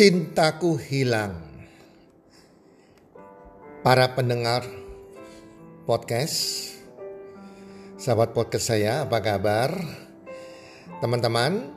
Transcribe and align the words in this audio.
Cintaku 0.00 0.80
hilang. 0.80 1.36
Para 3.84 4.16
pendengar 4.16 4.64
podcast, 5.84 6.72
sahabat 8.00 8.32
podcast 8.32 8.72
saya, 8.72 9.04
apa 9.04 9.20
kabar? 9.20 9.76
Teman-teman, 11.04 11.68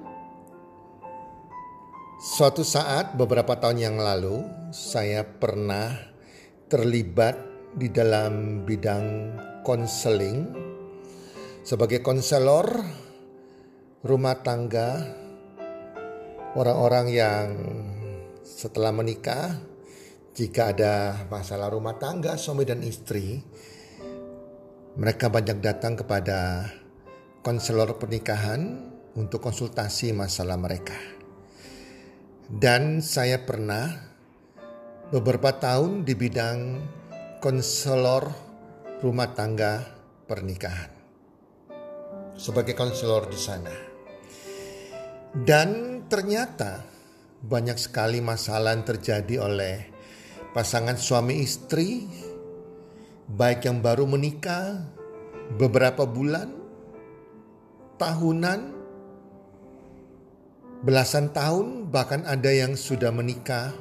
suatu 2.23 2.63
saat 2.63 3.19
beberapa 3.19 3.59
tahun 3.59 3.91
yang 3.91 3.97
lalu, 3.99 4.39
saya 4.71 5.27
pernah 5.27 5.91
terlibat 6.71 7.35
di 7.75 7.91
dalam 7.91 8.63
bidang 8.63 9.35
konseling 9.67 10.47
sebagai 11.59 11.99
konselor 11.99 12.87
rumah 13.99 14.39
tangga 14.39 15.11
orang-orang 16.55 17.07
yang 17.11 17.47
setelah 18.43 18.91
menikah, 18.91 19.55
jika 20.35 20.75
ada 20.75 21.25
masalah 21.31 21.71
rumah 21.71 21.95
tangga 21.95 22.35
suami 22.35 22.67
dan 22.67 22.83
istri, 22.83 23.39
mereka 24.99 25.31
banyak 25.31 25.63
datang 25.63 25.97
kepada 25.97 26.67
konselor 27.41 27.97
pernikahan 27.97 28.91
untuk 29.15 29.41
konsultasi 29.41 30.13
masalah 30.13 30.59
mereka. 30.59 30.99
Dan 32.45 32.99
saya 32.99 33.41
pernah 33.41 33.89
beberapa 35.09 35.55
tahun 35.55 36.05
di 36.05 36.13
bidang 36.13 36.59
konselor 37.39 38.29
rumah 39.01 39.31
tangga 39.31 39.81
pernikahan. 40.29 40.91
Sebagai 42.37 42.75
konselor 42.75 43.29
di 43.31 43.39
sana. 43.39 43.75
Dan 45.33 46.01
ternyata 46.05 46.92
banyak 47.43 47.75
sekali 47.75 48.23
masalah 48.23 48.71
yang 48.71 48.87
terjadi 48.87 49.35
oleh 49.43 49.75
pasangan 50.55 50.95
suami 50.95 51.43
istri, 51.43 52.07
baik 53.27 53.67
yang 53.67 53.83
baru 53.83 54.07
menikah, 54.07 54.79
beberapa 55.59 56.07
bulan, 56.07 56.55
tahunan, 57.99 58.61
belasan 60.87 61.35
tahun, 61.35 61.91
bahkan 61.91 62.23
ada 62.23 62.47
yang 62.47 62.79
sudah 62.79 63.11
menikah. 63.11 63.75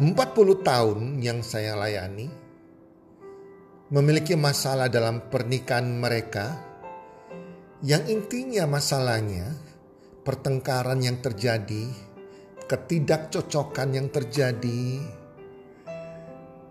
40 0.00 0.16
tahun 0.64 1.20
yang 1.20 1.44
saya 1.44 1.76
layani, 1.76 2.32
memiliki 3.92 4.32
masalah 4.40 4.88
dalam 4.88 5.20
pernikahan 5.28 5.84
mereka, 6.00 6.56
yang 7.84 8.08
intinya 8.08 8.64
masalahnya 8.64 9.69
pertengkaran 10.20 11.00
yang 11.00 11.18
terjadi, 11.24 11.88
ketidakcocokan 12.68 13.88
yang 13.96 14.08
terjadi, 14.12 15.00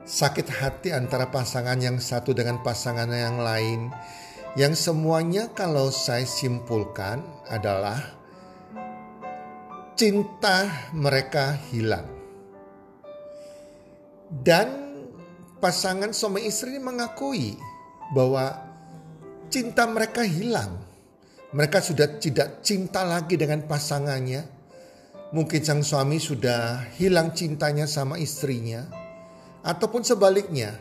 sakit 0.06 0.48
hati 0.50 0.90
antara 0.94 1.30
pasangan 1.30 1.78
yang 1.82 1.98
satu 1.98 2.34
dengan 2.34 2.62
pasangan 2.62 3.10
yang 3.10 3.42
lain, 3.42 3.90
yang 4.58 4.74
semuanya 4.74 5.50
kalau 5.54 5.94
saya 5.94 6.26
simpulkan 6.26 7.22
adalah 7.50 8.02
cinta 9.98 10.90
mereka 10.94 11.58
hilang. 11.70 12.06
Dan 14.30 14.70
pasangan 15.58 16.14
suami 16.14 16.46
istri 16.46 16.78
mengakui 16.78 17.58
bahwa 18.14 18.62
cinta 19.50 19.90
mereka 19.90 20.22
hilang 20.22 20.89
mereka 21.50 21.82
sudah 21.82 22.22
tidak 22.22 22.62
cinta 22.62 23.02
lagi 23.02 23.34
dengan 23.34 23.66
pasangannya. 23.66 24.46
Mungkin 25.34 25.62
sang 25.66 25.82
suami 25.82 26.22
sudah 26.22 26.90
hilang 26.98 27.34
cintanya 27.34 27.90
sama 27.90 28.22
istrinya. 28.22 28.86
Ataupun 29.66 30.06
sebaliknya, 30.06 30.78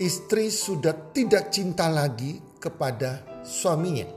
istri 0.00 0.48
sudah 0.48 1.12
tidak 1.12 1.52
cinta 1.52 1.92
lagi 1.92 2.40
kepada 2.56 3.20
suaminya. 3.44 4.08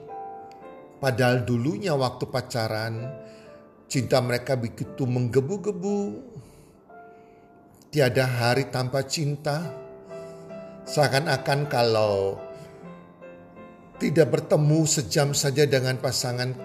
Padahal 0.99 1.43
dulunya 1.43 1.91
waktu 1.95 2.23
pacaran, 2.27 2.93
cinta 3.91 4.23
mereka 4.23 4.55
begitu 4.55 5.03
menggebu-gebu. 5.03 5.99
Tiada 7.91 8.23
hari 8.27 8.71
tanpa 8.71 9.03
cinta. 9.03 9.75
Seakan-akan 10.87 11.67
kalau 11.67 12.39
tidak 14.01 14.33
bertemu 14.33 14.81
sejam 14.89 15.29
saja 15.37 15.69
dengan 15.69 16.01
pasangan 16.01 16.57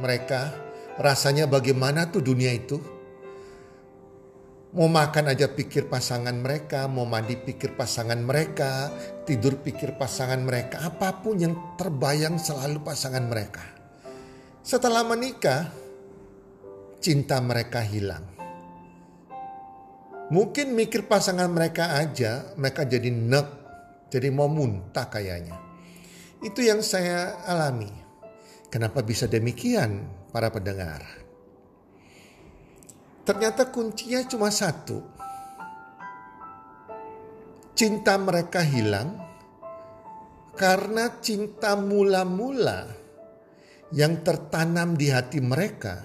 mereka, 0.00 0.56
rasanya 0.96 1.44
bagaimana 1.44 2.08
tuh 2.08 2.24
dunia 2.24 2.56
itu? 2.56 2.80
Mau 4.74 4.88
makan 4.90 5.30
aja 5.30 5.46
pikir 5.46 5.86
pasangan 5.86 6.34
mereka, 6.34 6.88
mau 6.88 7.04
mandi 7.04 7.36
pikir 7.36 7.76
pasangan 7.76 8.18
mereka, 8.18 8.90
tidur 9.28 9.60
pikir 9.60 9.94
pasangan 10.00 10.40
mereka, 10.40 10.82
apa 10.88 11.20
pun 11.20 11.38
yang 11.38 11.76
terbayang 11.76 12.40
selalu 12.40 12.82
pasangan 12.82 13.22
mereka. 13.22 13.62
Setelah 14.64 15.04
menikah, 15.06 15.68
cinta 16.98 17.38
mereka 17.44 17.84
hilang. 17.84 18.24
Mungkin 20.32 20.72
mikir 20.72 21.06
pasangan 21.06 21.52
mereka 21.52 22.00
aja, 22.00 22.56
mereka 22.56 22.88
jadi 22.88 23.12
nek, 23.12 23.46
jadi 24.08 24.32
mau 24.32 24.48
muntah 24.50 25.06
kayaknya. 25.06 25.73
Itu 26.44 26.60
yang 26.60 26.84
saya 26.84 27.40
alami. 27.48 27.88
Kenapa 28.68 29.00
bisa 29.00 29.24
demikian 29.24 30.04
para 30.28 30.52
pendengar? 30.52 31.00
Ternyata 33.24 33.72
kuncinya 33.72 34.20
cuma 34.28 34.52
satu. 34.52 35.00
Cinta 37.72 38.20
mereka 38.20 38.60
hilang 38.60 39.16
karena 40.52 41.18
cinta 41.24 41.74
mula-mula 41.74 42.86
yang 43.90 44.20
tertanam 44.20 44.94
di 44.94 45.08
hati 45.10 45.40
mereka 45.40 46.04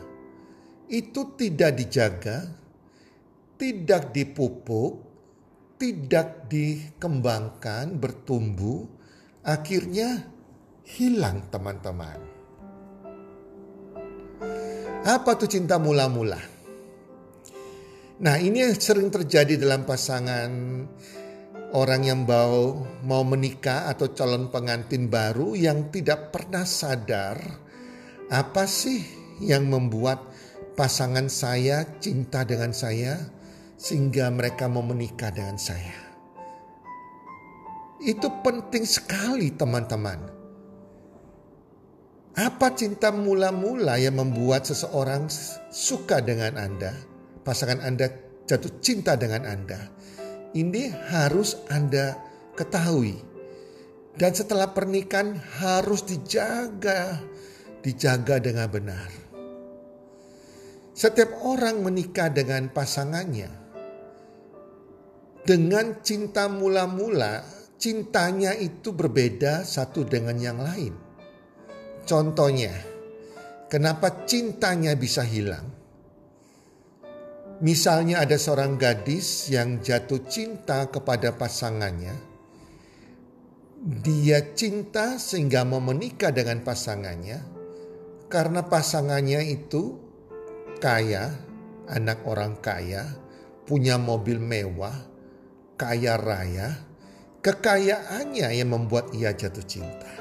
itu 0.89 1.37
tidak 1.37 1.77
dijaga, 1.77 2.47
tidak 3.59 4.15
dipupuk, 4.15 5.05
tidak 5.77 6.49
dikembangkan, 6.49 8.01
bertumbuh, 8.01 8.98
akhirnya 9.49 10.29
hilang 10.85 11.49
teman-teman. 11.49 12.21
Apa 15.01 15.33
tuh 15.33 15.49
cinta 15.49 15.81
mula-mula? 15.81 16.37
Nah 18.21 18.35
ini 18.37 18.61
yang 18.61 18.77
sering 18.77 19.09
terjadi 19.09 19.57
dalam 19.57 19.89
pasangan 19.89 20.51
orang 21.73 22.01
yang 22.05 22.29
mau, 22.29 22.85
mau 23.01 23.23
menikah 23.25 23.89
atau 23.89 24.13
calon 24.13 24.53
pengantin 24.53 25.09
baru 25.09 25.57
yang 25.57 25.89
tidak 25.89 26.29
pernah 26.29 26.67
sadar 26.67 27.39
apa 28.29 28.69
sih 28.69 29.01
yang 29.41 29.65
membuat 29.65 30.29
pasangan 30.77 31.25
saya 31.31 31.87
cinta 31.97 32.45
dengan 32.45 32.75
saya 32.75 33.17
sehingga 33.79 34.29
mereka 34.29 34.67
mau 34.67 34.83
menikah 34.83 35.31
dengan 35.33 35.57
saya. 35.57 36.08
Itu 37.99 38.31
penting 38.43 38.87
sekali 38.87 39.51
teman-teman. 39.51 40.19
Apa 42.39 42.71
cinta 42.71 43.11
mula-mula 43.11 43.99
yang 43.99 44.15
membuat 44.15 44.63
seseorang 44.63 45.27
suka 45.67 46.23
dengan 46.23 46.55
Anda? 46.55 46.95
Pasangan 47.43 47.83
Anda 47.83 48.07
jatuh 48.47 48.79
cinta 48.79 49.19
dengan 49.19 49.43
Anda. 49.43 49.91
Ini 50.55 50.95
harus 51.11 51.59
Anda 51.67 52.15
ketahui. 52.55 53.19
Dan 54.15 54.31
setelah 54.31 54.71
pernikahan 54.71 55.35
harus 55.59 56.07
dijaga, 56.07 57.19
dijaga 57.83 58.39
dengan 58.39 58.67
benar. 58.71 59.09
Setiap 60.95 61.43
orang 61.47 61.79
menikah 61.83 62.27
dengan 62.27 62.67
pasangannya 62.71 63.59
dengan 65.49 65.97
cinta 66.05 66.45
mula-mula, 66.45 67.41
cintanya 67.79 68.51
itu 68.59 68.91
berbeda 68.91 69.63
satu 69.63 70.03
dengan 70.03 70.35
yang 70.35 70.59
lain. 70.59 70.93
Contohnya, 72.03 72.75
kenapa 73.71 74.27
cintanya 74.27 74.99
bisa 74.99 75.23
hilang? 75.23 75.63
Misalnya 77.63 78.23
ada 78.23 78.35
seorang 78.35 78.75
gadis 78.75 79.47
yang 79.51 79.79
jatuh 79.79 80.27
cinta 80.27 80.87
kepada 80.91 81.35
pasangannya. 81.35 82.15
Dia 83.79 84.51
cinta 84.55 85.15
sehingga 85.15 85.63
mau 85.63 85.79
menikah 85.79 86.35
dengan 86.35 86.59
pasangannya 86.63 87.59
karena 88.27 88.61
pasangannya 88.67 89.41
itu 89.47 89.97
kaya, 90.83 91.35
anak 91.89 92.23
orang 92.27 92.59
kaya, 92.59 93.07
punya 93.67 93.97
mobil 93.97 94.39
mewah, 94.39 94.95
kaya 95.75 96.15
raya, 96.15 96.88
kekayaannya 97.39 98.51
yang 98.51 98.69
membuat 98.75 99.15
ia 99.15 99.31
jatuh 99.31 99.63
cinta. 99.63 100.11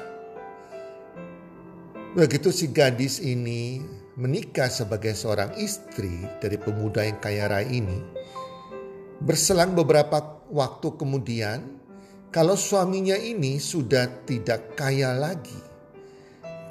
Begitu 2.15 2.49
si 2.49 2.71
gadis 2.71 3.19
ini 3.19 3.83
menikah 4.15 4.71
sebagai 4.71 5.13
seorang 5.13 5.55
istri 5.59 6.25
dari 6.39 6.55
pemuda 6.57 7.05
yang 7.05 7.19
kaya 7.19 7.47
raya 7.47 7.67
ini, 7.67 7.99
berselang 9.19 9.75
beberapa 9.75 10.43
waktu 10.49 10.95
kemudian, 10.95 11.79
kalau 12.31 12.55
suaminya 12.55 13.15
ini 13.15 13.61
sudah 13.61 14.25
tidak 14.25 14.79
kaya 14.79 15.13
lagi, 15.13 15.59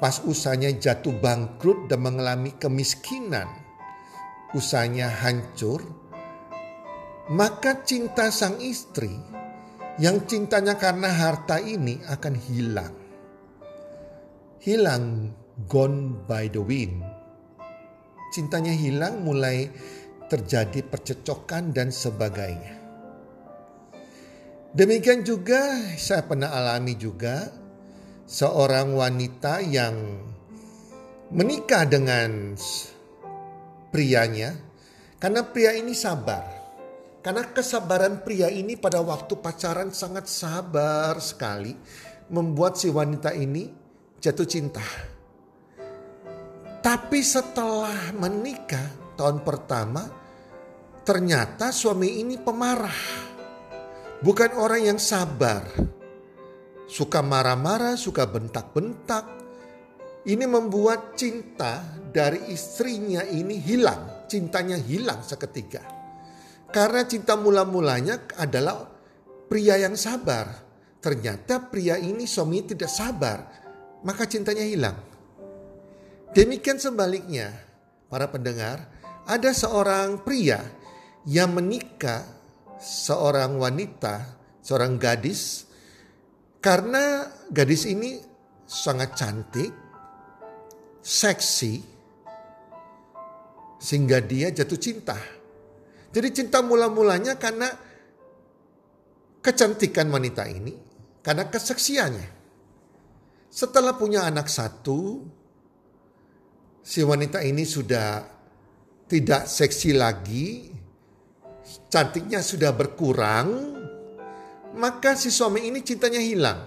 pas 0.01 0.21
usahanya 0.25 0.73
jatuh 0.75 1.15
bangkrut 1.17 1.87
dan 1.87 2.03
mengalami 2.03 2.53
kemiskinan, 2.57 3.47
usahanya 4.51 5.07
hancur, 5.07 5.81
maka 7.31 7.85
cinta 7.85 8.33
sang 8.33 8.57
istri 8.59 9.38
yang 9.99 10.23
cintanya 10.23 10.79
karena 10.79 11.11
harta 11.11 11.59
ini 11.59 11.99
akan 12.07 12.35
hilang. 12.35 12.95
Hilang 14.63 15.35
gone 15.67 16.23
by 16.23 16.47
the 16.47 16.63
wind. 16.63 17.03
Cintanya 18.31 18.71
hilang 18.71 19.27
mulai 19.27 19.67
terjadi 20.31 20.87
percecokan 20.87 21.75
dan 21.75 21.91
sebagainya. 21.91 22.79
Demikian 24.69 25.25
juga 25.25 25.65
saya 25.97 26.23
pernah 26.23 26.53
alami 26.53 26.93
juga 26.93 27.49
seorang 28.29 28.93
wanita 28.93 29.65
yang 29.65 29.97
menikah 31.33 31.89
dengan 31.89 32.53
prianya 33.89 34.53
karena 35.17 35.41
pria 35.43 35.73
ini 35.73 35.97
sabar. 35.97 36.58
Karena 37.19 37.43
kesabaran 37.51 38.23
pria 38.23 38.47
ini 38.47 38.79
pada 38.79 39.03
waktu 39.03 39.35
pacaran 39.43 39.91
sangat 39.91 40.31
sabar 40.31 41.19
sekali 41.19 41.75
membuat 42.31 42.79
si 42.79 42.87
wanita 42.87 43.35
ini 43.35 43.67
jatuh 44.23 44.47
cinta. 44.47 44.83
Tapi 46.79 47.19
setelah 47.19 48.15
menikah 48.15 49.15
tahun 49.19 49.43
pertama 49.43 50.07
ternyata 51.03 51.75
suami 51.75 52.23
ini 52.23 52.39
pemarah. 52.39 53.27
Bukan 54.23 54.55
orang 54.55 54.95
yang 54.95 54.99
sabar. 54.99 55.63
Suka 56.89 57.21
marah-marah, 57.21 57.93
suka 57.99 58.25
bentak-bentak, 58.25 59.21
ini 60.25 60.45
membuat 60.49 61.13
cinta 61.19 61.85
dari 62.09 62.49
istrinya 62.49 63.21
ini 63.27 63.61
hilang. 63.61 64.25
Cintanya 64.25 64.75
hilang 64.79 65.21
seketika. 65.21 65.98
Karena 66.69 67.01
cinta 67.05 67.33
mula-mulanya 67.33 68.29
adalah 68.37 68.85
pria 69.49 69.75
yang 69.81 69.97
sabar. 69.97 70.53
Ternyata 71.01 71.71
pria 71.71 71.97
ini 71.97 72.29
suami 72.29 72.61
tidak 72.61 72.91
sabar. 72.91 73.39
Maka 74.05 74.29
cintanya 74.29 74.63
hilang. 74.63 74.97
Demikian 76.29 76.77
sebaliknya, 76.77 77.49
para 78.05 78.29
pendengar, 78.29 78.85
ada 79.25 79.49
seorang 79.49 80.21
pria 80.21 80.61
yang 81.25 81.57
menikah 81.57 82.21
seorang 82.79 83.59
wanita, 83.59 84.39
seorang 84.61 84.95
gadis, 85.01 85.67
karena 86.63 87.27
gadis 87.51 87.89
ini 87.89 88.21
sangat 88.69 89.17
cantik, 89.17 89.73
seksi 91.01 91.81
sehingga 93.79 94.19
dia 94.21 94.51
jatuh 94.51 94.79
cinta. 94.79 95.17
Jadi 96.09 96.27
cinta 96.33 96.65
mula-mulanya 96.65 97.37
karena 97.37 97.69
kecantikan 99.45 100.09
wanita 100.09 100.49
ini, 100.49 100.73
karena 101.21 101.45
keseksiannya. 101.45 102.29
Setelah 103.49 103.97
punya 103.97 104.25
anak 104.25 104.49
satu, 104.49 105.25
si 106.81 107.01
wanita 107.05 107.41
ini 107.45 107.65
sudah 107.65 108.25
tidak 109.09 109.45
seksi 109.49 109.93
lagi, 109.93 110.69
cantiknya 111.89 112.41
sudah 112.41 112.73
berkurang, 112.73 113.77
maka 114.77 115.17
si 115.17 115.33
suami 115.33 115.65
ini 115.65 115.81
cintanya 115.81 116.21
hilang. 116.21 116.61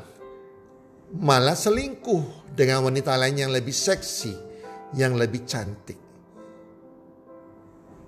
Malah 1.13 1.59
selingkuh 1.59 2.55
dengan 2.55 2.83
wanita 2.87 3.15
lain 3.19 3.47
yang 3.47 3.53
lebih 3.53 3.75
seksi, 3.75 4.33
yang 4.99 5.15
lebih 5.15 5.45
cantik. 5.47 6.12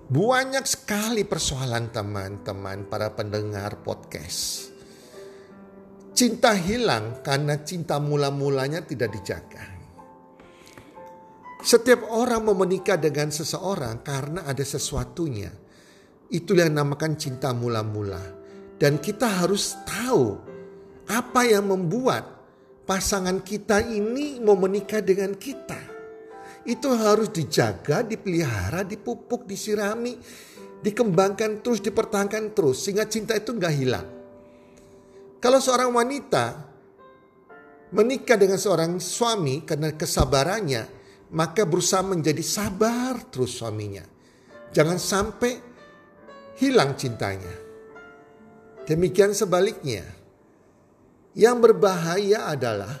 Banyak 0.05 0.69
sekali 0.69 1.25
persoalan 1.25 1.89
teman-teman 1.89 2.85
para 2.85 3.09
pendengar 3.17 3.81
podcast. 3.81 4.69
Cinta 6.13 6.53
hilang 6.53 7.25
karena 7.25 7.57
cinta 7.65 7.97
mula-mulanya 7.97 8.85
tidak 8.85 9.17
dijaga. 9.17 9.65
Setiap 11.57 12.05
orang 12.13 12.45
mau 12.45 12.53
menikah 12.53 13.01
dengan 13.01 13.33
seseorang 13.33 14.05
karena 14.05 14.45
ada 14.45 14.61
sesuatunya. 14.61 15.49
Itu 16.29 16.53
yang 16.53 16.77
namakan 16.77 17.17
cinta 17.17 17.49
mula-mula. 17.57 18.21
Dan 18.77 19.01
kita 19.01 19.41
harus 19.41 19.73
tahu 19.89 20.37
apa 21.09 21.49
yang 21.49 21.65
membuat 21.65 22.29
pasangan 22.85 23.41
kita 23.41 23.81
ini 23.81 24.37
mau 24.37 24.53
menikah 24.53 25.01
dengan 25.01 25.33
kita. 25.33 25.94
Itu 26.65 26.89
harus 26.97 27.29
dijaga, 27.29 28.01
dipelihara, 28.01 28.81
dipupuk, 28.81 29.45
disirami, 29.45 30.17
dikembangkan 30.81 31.61
terus, 31.61 31.79
dipertahankan 31.79 32.57
terus. 32.57 32.81
Sehingga 32.81 33.05
cinta 33.05 33.37
itu 33.37 33.53
nggak 33.53 33.75
hilang. 33.77 34.07
Kalau 35.37 35.61
seorang 35.61 35.93
wanita 35.93 36.45
menikah 37.93 38.33
dengan 38.33 38.57
seorang 38.57 38.97
suami 38.97 39.61
karena 39.61 39.93
kesabarannya, 39.93 40.83
maka 41.37 41.69
berusaha 41.69 42.01
menjadi 42.01 42.41
sabar 42.41 43.29
terus 43.29 43.61
suaminya. 43.61 44.01
Jangan 44.73 44.97
sampai 44.97 45.53
hilang 46.57 46.97
cintanya. 46.97 47.53
Demikian 48.85 49.37
sebaliknya, 49.37 50.05
yang 51.33 51.57
berbahaya 51.61 52.49
adalah 52.49 52.93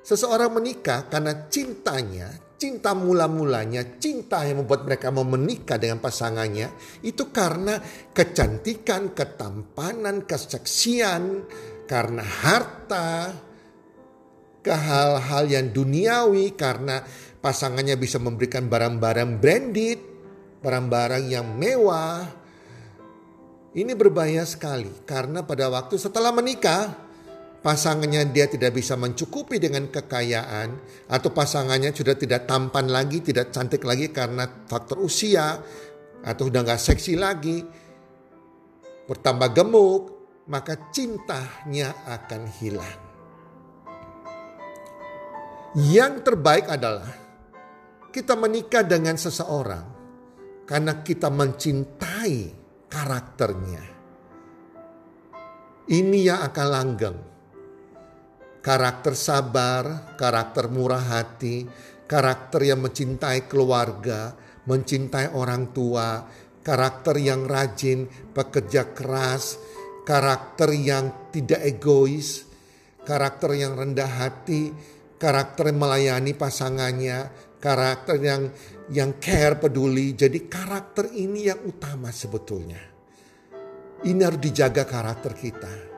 seseorang 0.00 0.54
menikah 0.58 1.06
karena 1.10 1.46
cintanya, 1.50 2.30
cinta 2.60 2.92
mula-mulanya, 2.92 3.96
cinta 3.96 4.44
yang 4.44 4.60
membuat 4.60 4.84
mereka 4.84 5.08
mau 5.08 5.24
menikah 5.24 5.80
dengan 5.80 5.96
pasangannya 5.96 6.68
itu 7.00 7.32
karena 7.32 7.80
kecantikan, 8.12 9.16
ketampanan, 9.16 10.28
keseksian, 10.28 11.48
karena 11.88 12.20
harta, 12.20 13.32
ke 14.60 14.74
hal-hal 14.76 15.48
yang 15.48 15.72
duniawi 15.72 16.52
karena 16.52 17.00
pasangannya 17.40 17.96
bisa 17.96 18.20
memberikan 18.20 18.68
barang-barang 18.68 19.40
branded, 19.40 20.00
barang-barang 20.60 21.24
yang 21.32 21.48
mewah. 21.56 22.28
Ini 23.72 23.92
berbahaya 23.96 24.44
sekali 24.44 24.90
karena 25.08 25.46
pada 25.48 25.72
waktu 25.72 25.96
setelah 25.96 26.34
menikah 26.34 27.09
pasangannya 27.60 28.32
dia 28.32 28.48
tidak 28.48 28.76
bisa 28.76 28.96
mencukupi 28.96 29.60
dengan 29.60 29.88
kekayaan 29.92 30.68
atau 31.12 31.28
pasangannya 31.32 31.92
sudah 31.92 32.16
tidak 32.16 32.48
tampan 32.48 32.88
lagi, 32.88 33.20
tidak 33.20 33.52
cantik 33.52 33.84
lagi 33.84 34.08
karena 34.08 34.48
faktor 34.66 35.04
usia 35.04 35.60
atau 36.24 36.42
sudah 36.48 36.60
nggak 36.64 36.80
seksi 36.80 37.14
lagi, 37.20 37.60
bertambah 39.08 39.52
gemuk, 39.52 40.02
maka 40.48 40.90
cintanya 40.92 41.94
akan 42.08 42.42
hilang. 42.60 43.00
Yang 45.78 46.26
terbaik 46.26 46.66
adalah 46.66 47.06
kita 48.10 48.34
menikah 48.34 48.82
dengan 48.82 49.14
seseorang 49.14 49.86
karena 50.66 50.98
kita 50.98 51.30
mencintai 51.30 52.36
karakternya. 52.90 53.84
Ini 55.90 56.18
yang 56.22 56.40
akan 56.42 56.66
langgeng. 56.66 57.29
Karakter 58.60 59.16
sabar, 59.16 60.14
karakter 60.20 60.68
murah 60.68 61.00
hati, 61.00 61.64
karakter 62.04 62.68
yang 62.68 62.84
mencintai 62.84 63.48
keluarga, 63.48 64.36
mencintai 64.68 65.32
orang 65.32 65.72
tua, 65.72 66.28
karakter 66.60 67.16
yang 67.16 67.48
rajin, 67.48 68.04
pekerja 68.36 68.92
keras, 68.92 69.56
karakter 70.04 70.76
yang 70.76 71.32
tidak 71.32 71.64
egois, 71.64 72.44
karakter 73.08 73.56
yang 73.56 73.80
rendah 73.80 74.10
hati, 74.20 74.68
karakter 75.16 75.72
yang 75.72 75.80
melayani 75.80 76.36
pasangannya, 76.36 77.32
karakter 77.56 78.20
yang 78.20 78.52
yang 78.92 79.16
care 79.16 79.56
peduli. 79.56 80.12
Jadi 80.12 80.50
karakter 80.50 81.08
ini 81.16 81.48
yang 81.48 81.64
utama 81.64 82.12
sebetulnya. 82.12 82.80
Ini 84.00 84.20
harus 84.20 84.40
dijaga 84.40 84.88
karakter 84.88 85.32
kita. 85.36 85.89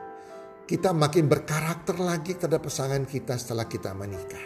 Kita 0.63 0.95
makin 0.95 1.27
berkarakter 1.27 1.99
lagi 1.99 2.39
terhadap 2.39 2.63
pasangan 2.63 3.03
kita 3.03 3.35
setelah 3.35 3.67
kita 3.67 3.91
menikah. 3.91 4.45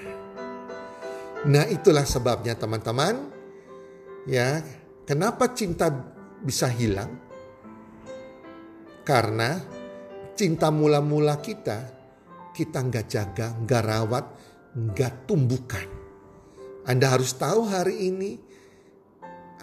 Nah, 1.45 1.69
itulah 1.69 2.03
sebabnya 2.03 2.57
teman-teman. 2.57 3.29
Ya, 4.25 4.65
kenapa 5.05 5.53
cinta 5.53 5.93
bisa 6.41 6.67
hilang? 6.73 7.13
Karena 9.05 9.61
cinta 10.33 10.73
mula-mula 10.73 11.37
kita, 11.39 11.79
kita 12.51 12.81
nggak 12.81 13.05
jaga, 13.07 13.53
nggak 13.53 13.83
rawat, 13.85 14.25
nggak 14.73 15.29
tumbuhkan. 15.29 15.87
Anda 16.89 17.13
harus 17.13 17.37
tahu 17.37 17.69
hari 17.69 18.09
ini 18.09 18.31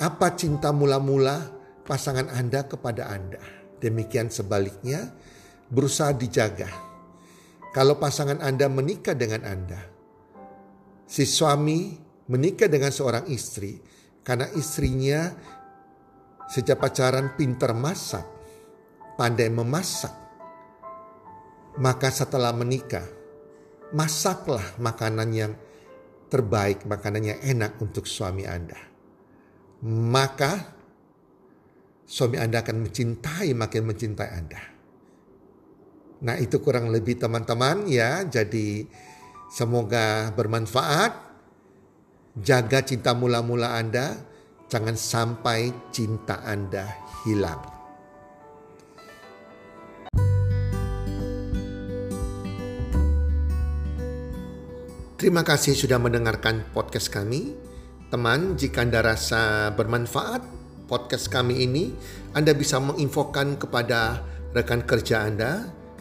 apa 0.01 0.33
cinta 0.39 0.71
mula-mula 0.71 1.51
pasangan 1.83 2.31
Anda 2.31 2.65
kepada 2.65 3.11
Anda. 3.11 3.43
Demikian 3.83 4.33
sebaliknya, 4.33 5.13
berusaha 5.75 6.15
dijaga. 6.15 6.71
Kalau 7.75 7.99
pasangan 7.99 8.39
Anda 8.39 8.71
menikah 8.71 9.19
dengan 9.19 9.43
Anda, 9.43 9.83
si 11.11 11.27
suami 11.27 11.99
menikah 12.31 12.71
dengan 12.71 12.95
seorang 12.95 13.27
istri 13.27 13.83
karena 14.23 14.47
istrinya 14.55 15.35
Sejak 16.45 16.77
pacaran 16.77 17.33
pinter 17.41 17.73
masak, 17.73 18.25
pandai 19.17 19.49
memasak. 19.49 20.13
Maka 21.81 22.13
setelah 22.13 22.53
menikah, 22.53 23.05
masaklah 23.97 24.63
makanan 24.77 25.29
yang 25.33 25.53
terbaik, 26.29 26.85
makanan 26.85 27.35
yang 27.35 27.41
enak 27.41 27.81
untuk 27.81 28.05
suami 28.05 28.45
Anda. 28.45 28.79
Maka 29.89 30.53
suami 32.05 32.37
Anda 32.37 32.61
akan 32.61 32.87
mencintai, 32.87 33.57
makin 33.57 33.83
mencintai 33.89 34.31
Anda. 34.31 34.74
Nah 36.25 36.41
itu 36.41 36.57
kurang 36.65 36.89
lebih 36.89 37.21
teman-teman 37.21 37.85
ya, 37.85 38.25
jadi 38.25 38.89
semoga 39.53 40.33
bermanfaat. 40.33 41.37
Jaga 42.35 42.83
cinta 42.83 43.15
mula-mula 43.15 43.79
Anda, 43.79 44.19
Jangan 44.75 44.99
sampai 44.99 45.71
cinta 45.95 46.41
Anda 46.43 46.83
hilang. 47.23 47.63
Terima 55.15 55.47
kasih 55.47 55.79
sudah 55.79 56.03
mendengarkan 56.03 56.75
podcast 56.75 57.07
kami. 57.07 57.55
Teman, 58.11 58.59
jika 58.59 58.83
Anda 58.83 59.01
rasa 59.01 59.71
bermanfaat 59.73 60.43
podcast 60.91 61.31
kami 61.31 61.65
ini, 61.65 61.95
Anda 62.35 62.51
bisa 62.51 62.83
menginfokan 62.83 63.55
kepada 63.55 64.27
rekan 64.59 64.83
kerja 64.83 65.23
Anda, 65.23 65.71